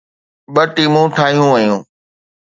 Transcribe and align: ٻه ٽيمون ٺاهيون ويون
ٻه 0.53 0.63
ٽيمون 0.75 1.05
ٺاهيون 1.15 1.47
ويون 1.53 1.79